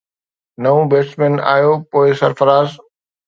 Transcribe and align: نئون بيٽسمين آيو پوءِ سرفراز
نئون 0.63 0.83
بيٽسمين 0.93 1.35
آيو 1.53 1.73
پوءِ 1.91 2.07
سرفراز 2.21 2.69